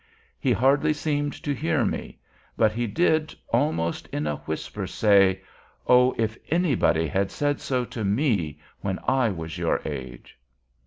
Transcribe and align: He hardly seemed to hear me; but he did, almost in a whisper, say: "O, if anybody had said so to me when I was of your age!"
He 0.39 0.51
hardly 0.51 0.93
seemed 0.93 1.33
to 1.43 1.53
hear 1.53 1.85
me; 1.85 2.17
but 2.57 2.71
he 2.71 2.87
did, 2.87 3.35
almost 3.49 4.07
in 4.07 4.25
a 4.25 4.37
whisper, 4.37 4.87
say: 4.87 5.43
"O, 5.85 6.15
if 6.17 6.39
anybody 6.49 7.05
had 7.07 7.29
said 7.29 7.59
so 7.61 7.85
to 7.85 8.03
me 8.03 8.59
when 8.79 8.97
I 9.07 9.29
was 9.29 9.51
of 9.51 9.57
your 9.59 9.81
age!" 9.85 10.39